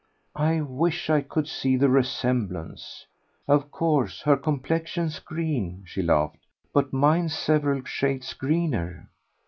[0.41, 3.05] "I wish I could see the resemblance.
[3.47, 6.39] Of course her complexion's green," she laughed;
[6.73, 9.11] "but mine's several shades greener."